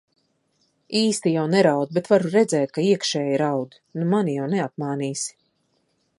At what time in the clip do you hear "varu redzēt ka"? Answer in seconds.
2.13-2.87